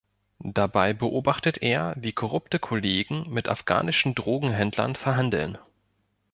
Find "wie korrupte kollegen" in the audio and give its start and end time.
1.95-3.29